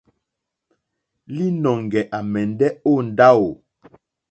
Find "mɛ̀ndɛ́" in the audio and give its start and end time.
2.31-2.69